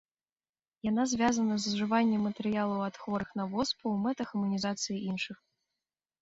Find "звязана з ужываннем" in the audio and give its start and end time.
1.11-2.21